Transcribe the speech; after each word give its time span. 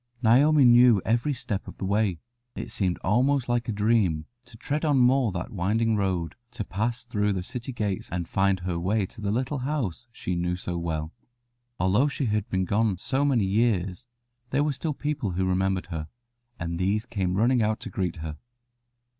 Naomi 0.23 0.65
knew 0.65 0.99
every 1.05 1.31
step 1.31 1.67
of 1.67 1.77
the 1.77 1.85
way. 1.85 2.17
It 2.55 2.71
seemed 2.71 2.97
almost 3.03 3.47
like 3.47 3.69
a 3.69 3.71
dream 3.71 4.25
to 4.45 4.57
tread 4.57 4.83
on 4.83 4.97
more 4.97 5.31
that 5.31 5.51
winding 5.51 5.95
road, 5.95 6.33
to 6.53 6.63
pass 6.63 7.05
through 7.05 7.33
the 7.33 7.43
city 7.43 7.71
gates 7.71 8.09
and 8.11 8.27
find 8.27 8.61
her 8.61 8.79
way 8.79 9.05
to 9.05 9.21
the 9.21 9.29
little 9.29 9.59
house 9.59 10.07
she 10.11 10.33
knew 10.35 10.55
so 10.55 10.75
well. 10.75 11.13
Although 11.79 12.07
she 12.07 12.25
had 12.25 12.49
been 12.49 12.65
gone 12.65 12.97
so 12.97 13.23
many 13.23 13.45
years 13.45 14.07
there 14.49 14.63
were 14.63 14.73
still 14.73 14.95
people 14.95 15.33
who 15.33 15.45
remembered 15.45 15.85
her, 15.93 16.07
and 16.59 16.79
these 16.79 17.05
came 17.05 17.37
running 17.37 17.61
out 17.61 17.79
to 17.81 17.91
greet 17.91 18.15
her. 18.25 18.39